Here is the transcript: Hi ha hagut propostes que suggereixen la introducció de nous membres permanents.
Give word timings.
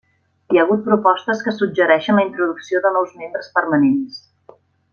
Hi 0.53 0.59
ha 0.59 0.61
hagut 0.61 0.79
propostes 0.87 1.43
que 1.47 1.53
suggereixen 1.57 2.17
la 2.21 2.23
introducció 2.29 2.81
de 2.87 2.93
nous 2.97 3.13
membres 3.21 3.51
permanents. 3.59 4.19